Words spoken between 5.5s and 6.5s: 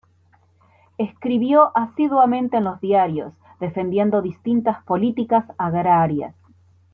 agrarias.